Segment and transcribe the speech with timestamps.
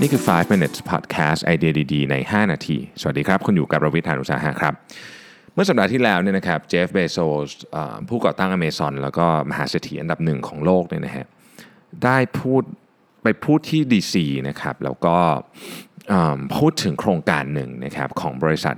[0.00, 4.74] นี่คือ 5 minutes podcast ไอเดียดีๆ ใน 5 นาที สวัสดีครับ คุณอยู่กับรวิทยานุสาหะครับ
[5.54, 7.18] เมื่อสัปดาห์ที่แล้วเนี่ยนะครับ เจฟ เบโซ
[7.48, 7.50] ส
[8.08, 11.26] ผู้ก่อตั้ง Amazon แล้วก็มหาเศรษฐีอันดับหนึ่งของโลกเนี่ยนะฮะ
[12.04, 12.62] ได้พูด
[13.22, 14.14] ไปพูดที่ DC
[14.48, 15.16] นะครับ แล้วก็
[16.56, 18.76] พูดถึงโครงการหนึ่งนะครับของบริษัท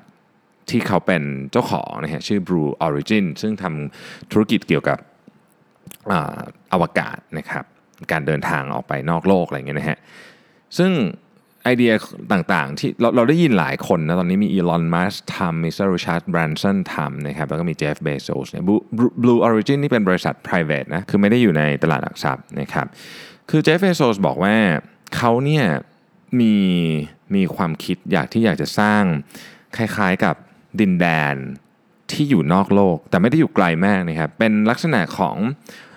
[0.71, 1.23] ที่เขาเป็น
[1.53, 4.99] เจ้าของนะฮะชื่อ Blue Origin ซึ่งทำธุรกิจเกี่ยวกับ
[6.11, 6.15] อ
[6.73, 7.65] อวกาศนะครับ
[8.13, 9.99] การเดินทางออกไปนอกโลกอะไรเงี้ยนะฮะ
[10.79, 10.93] ซึ่ง
[11.65, 11.93] ไอเดีย
[12.33, 22.87] ต่างๆ ที่เราเราได้ยินหลายคนนะ ตอนนี้มีอีลอนมัสก์ทำมีเซอร์ริชาร์ดแบรนสันทำนะครับ แล้วก็มีเจฟเบโซสเนี่ย Blue- Blue Origin นี่เป็นบริษัท private นะ คือไม่ได้อยู่ในตลาดหลักทรัพย์นะครับ
[23.51, 24.57] คือเจฟเบโซสบอกว่า
[25.17, 25.65] เขาเนี่ย
[26.41, 26.55] มี
[27.35, 29.03] มีความคิดอยากที่อยากจะสร้าง
[29.77, 30.35] คล้ายๆกับ
[30.81, 31.35] ดินแดน
[32.11, 35.37] ที่อยู่นอกโลก แต่ไม่ได้อยู่ไกลมากนะครับ เป็นลักษณะของ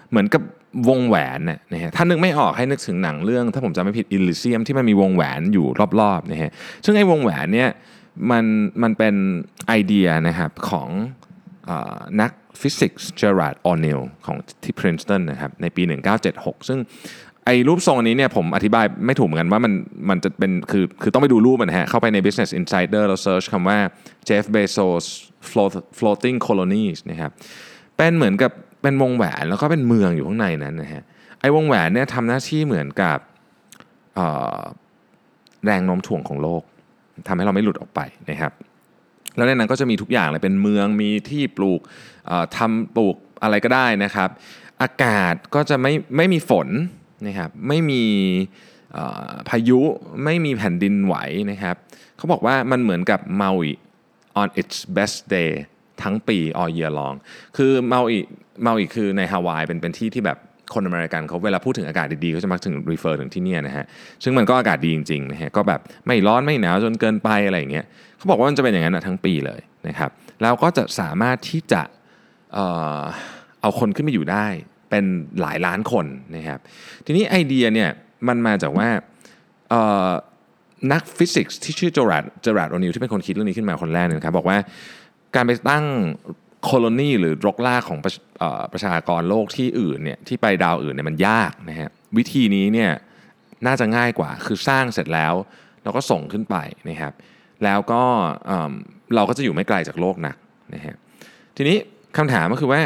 [0.09, 0.41] เหมือนกับ
[0.89, 5.65] วงแหวนน่ะนะฮะถ้านึกไม่ออกให้นึกถึงหนังเรื่อง ถ้าผมจำไม่ผิดอิลิเซียมที่มันมีวงแหวนอยู่
[5.99, 6.51] รอบๆนะฮะ
[6.85, 7.69] ซึ่งไอ้วงแหวนเนี่ย
[8.31, 8.45] มัน
[8.83, 9.15] มันเป็น
[9.67, 10.89] ไอเดียนะครับของ
[11.69, 11.71] อ
[12.21, 15.83] นักฟิสิกส์เจอราร์ดโอนีลของที่ Princeton นะครับในปี
[16.25, 16.79] 1976 ซึ่ง
[17.45, 19.73] ไอ้รูปทรงอันนี้เนี่ยผมอธิบายไม่ถูกเหมือนกันว่ามัน
[20.09, 23.79] มันจะเป็นคือคือต้องไปดูรูปมันนะฮะเข้าไปใน Business Insider แล้ว search คำว่า
[24.27, 25.05] Jeff Bezos
[25.99, 27.31] floating colonies นะครับ
[27.97, 31.03] เป็นเหมือนกับ เป็นวงแหวนแล้วก็เป็นเมืองอยู่ข้างในนั้นนะฮะ
[31.39, 33.17] ไอ้วงแหวนเนี่ยทำหน้าที่เหมือนกับ
[35.65, 36.63] แรงโน้มถ่วงของโลก
[37.27, 38.51] ทำให้เราไม่หลุดออกไปนะครับ
[39.35, 41.81] แล้วในนั้นก็จะมีทุกอย่างเลยเป็นเมืองมีที่ปลูก
[42.25, 44.29] เอ่อทำปลูกอะไรก็ได้นะครับ
[44.81, 46.67] อากาศก็จะไม่ไม่มีฝน
[47.27, 48.03] นะครับไม่มี
[49.49, 49.79] พายุ
[50.23, 51.15] ไม่มีแผ่นดินไหว
[51.51, 51.75] นะครับ
[52.17, 53.73] เขาบอกว่ามันเหมือนกับเมาอิ
[54.41, 55.51] on its best day
[56.03, 57.15] ทั้งปี all year long
[57.57, 58.19] คือเมาอิ
[58.63, 60.37] เมาอิคือในฮาวายเป็นเป็นที่ที่แบบ
[60.73, 63.85] คนอเมริกันเขาเวลาพูดถึงอากาศดีๆเขาจะมักถึง refer ถึงที่นี่นะฮะ
[64.23, 67.85] ซึ่งมันก็อากาศดีจริงๆนะฮะก็แบบไม่ร้อนไม่หนาวจนเกินไปอะไรอย่างเงี้ย
[68.17, 70.09] เขาบอกว่ามันจะเป็นอย่างนั้นทั้งปีเลยนะครับ
[70.41, 71.81] แล้วก็จะสามารถที่จะ
[72.53, 72.65] เอ่
[72.99, 73.01] อ
[73.61, 74.45] เอาคนขึ้นมาอยู่ได้
[74.89, 75.05] เป็น
[75.41, 76.59] หลายล้านคนนะครับ
[77.05, 77.89] ทีนี้ไอเดียเนี่ย
[78.27, 78.87] มันมาจากว่า
[80.91, 84.57] นักฟิสิกส์ที่ชื่อเจอราร์ดเจอราร์ดโอนิลที่เป็นคนคิดเรื่องนี้ขึ้นมาคนแรกเนี่ยนะครับบอกว่า
[85.35, 85.85] การไปตั้ง
[86.63, 88.13] colony หรือรกรากของประ
[88.73, 92.91] ประชากรโลกที่อื่นเนี่ยที่ไปดาวอื่นเนี่ยมันยากนะฮะวิธีนี้เนี่ย
[93.65, 95.33] น่าจะง่ายกว่าคือสร้างเสร็จแล้ว
[95.83, 96.55] เราก็ส่งขึ้นไป
[96.89, 97.13] นะครับ
[97.63, 98.03] แล้วก็
[98.47, 98.71] เอิ่ม
[99.15, 100.35] เราก็จะอยู่ไม่ไกลจากโลกนัก
[100.73, 100.95] นะฮะ
[101.57, 101.77] ทีนี้
[102.17, 102.81] คำถามก็คือว่า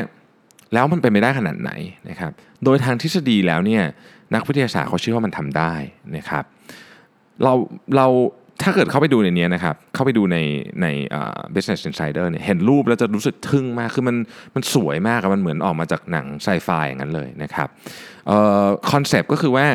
[0.73, 1.71] แล้วมันเป็นไปได้ขนาดไหน
[2.09, 2.31] นะครับ
[2.63, 3.83] โดยทางทฤษฎีแล้วเนี่ย
[4.33, 5.73] นักวิทยาศาสตร์เขาเชื่อว่ามันทำได้
[6.17, 6.43] นะครับ
[7.43, 7.53] เรา
[7.97, 8.07] เรา
[8.61, 10.37] ถ้าเกิดเข้าไปดูในนี้นะครับ เข้าไปดูใน
[10.81, 10.87] ใน
[11.55, 14.15] Business Insider เนี่ยเห็นรูปแล้วจะรู้สึกทึ่งมาก คือมัน
[14.55, 17.67] มันสวยมากมันเหมือนออกมาจากหนังไซไฟอย่างนั้นเลยนะครับ
[18.91, 19.65] คอนเซปต์ก็คือว่า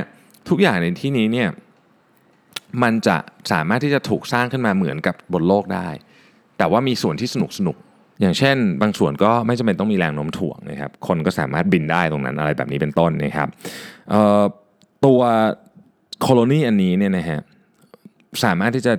[0.49, 1.49] ทุกอย่างในที่นี้เนี่ย
[2.83, 3.17] มันจะ
[3.53, 5.89] สามารถที่จะถูกสร้างขึ้นมาเหมือนกับบนโลกได้
[6.59, 7.77] แต่ว่ามีส่วนที่สนุกสนุก
[8.21, 13.49] อย่างเช่น บางส่วนก็ไม่จำเป็นต้องมีแรงโน้มถ่วงนะครับคนก็สามารถบินได้ตรงนั้นอะไรแบบนี้เป็นต้นนะครับ
[14.11, 14.43] เออ
[15.07, 15.21] ตัว
[16.21, 17.41] โคโลนีอันนี้เนี่ยนะฮะ
[18.45, 18.93] สามารถที่จะ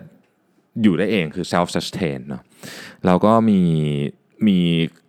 [0.81, 2.41] อยู่ได้เองคือ self sustain เนาะ
[3.05, 3.61] แล้วก็มี
[4.47, 4.57] มี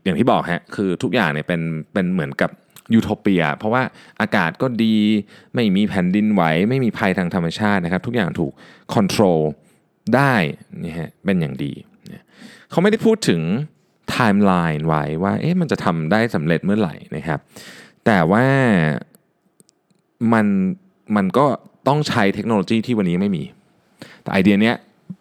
[0.04, 1.60] อย่างที่บอกฮะคือทุกอย่างเนี่ยเป็น
[1.92, 2.50] เป็นเหมือนกับ
[2.94, 3.82] ยูโทเปีย เพราะว่า
[4.20, 4.96] อากาศก็ดี
[5.54, 8.52] ไม่มีแผ่นดินไหว ไม่มีภัยทางธรรมชาตินะครับ ทุกอย่างถูก
[8.94, 9.40] control
[10.14, 10.34] ได้
[10.84, 11.72] นี่ฮะเป็นอย่างดี
[12.70, 13.40] เขาไม่ได้พูดถึง
[14.10, 17.38] ไทม์ไลน์ไว้ว่าเอ๊ะมันจะทำได้สำเร็จเมื่อไหร่นะครับ
[18.06, 18.46] แต่ว่า
[20.32, 20.46] มัน
[21.16, 21.46] มันก็
[21.88, 23.44] ต้องใช้เทคโนโลยีที่วันนี้ไม่มี
[24.22, 24.76] แต่ไอเดียเนี้ย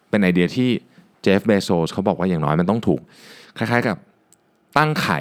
[0.09, 0.69] เป็นไอเดียที่
[1.21, 3.01] เจฟเบโซสเขาบอกว่าอย่างน้อยมันต้องถูก
[3.57, 3.97] คล้ายๆกับ
[4.77, 5.19] ตั้งไข่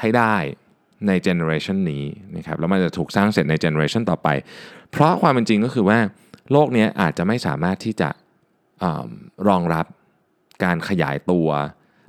[0.00, 0.34] ให้ได้
[1.06, 2.04] ใน generation นี้
[2.36, 4.28] นะครับแล้วมันจะถูกสร้างเสร็จใน generation ต่อไป
[4.90, 5.98] เพราะความเป็นจริงก็คือว่า
[6.52, 8.08] โลกนี้อาจจะไม่สามารถที่จะ
[8.82, 8.84] อ
[9.48, 9.86] รองรับ
[10.64, 11.48] การขยายตัว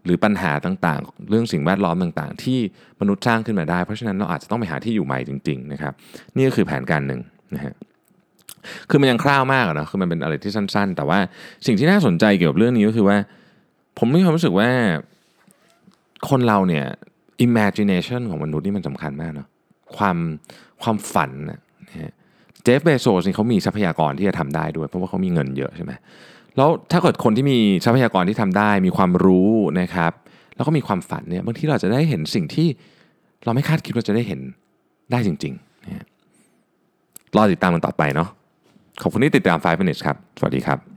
[0.06, 2.60] หรือปัญหาต่างๆ เรื่องสิ่งแวดล้อมต่างๆ ที่
[3.02, 5.94] มนุษย์สร้างขึ้นมาได้ เพราะฉะนั้นเราอาจจะต้องไปหาที่อยู่ใหม่จริง ๆ นะครับ
[6.36, 7.22] นี่ก็คือแผนการหนึ่ง
[7.56, 7.74] นะฮะ
[8.90, 11.20] คือมันยังคร่าวมากอะเนาะคือมันเป็นอะไรที่สั้น ๆ แต่ว่า
[11.66, 13.18] สิ่งที่น่าสนใจเกี่ยวกับเรื่องนี้ก็คือว่า
[14.00, 14.70] ผมมีความรู้สึกว่า
[16.30, 16.86] คนเราเนี่ย
[17.48, 19.48] imagination ของมนุษย์นี่มันสำคัญมากเนาะ
[19.98, 20.18] ความ
[20.84, 22.12] ความฝันนะนะฮะ
[22.64, 25.92] เจฟเบโซสนี่เขามีทรัพยากรที่จะทำได้ด้วย เพราะว่าเขามีเงินเยอะใช่ไหม
[26.58, 29.52] แล้วถ้าเกิดคนที่มีทรัพยากรที่ทำได้ มีความรู้
[29.82, 30.12] นะครับ
[30.56, 32.68] แล้วก็มีความฝันเนี่ยบางทีเราจะได้เห็นสิ่งที่
[33.46, 34.40] เราไม่คาดคิดว่าจะได้เห็น
[35.12, 36.06] ได้จริงๆนะ
[37.36, 38.30] รอติดตามมันต่อไปเนาะ
[39.04, 40.93] ขอบคุณที่ติดตาม5 minutes ครับ สวัสดีครับ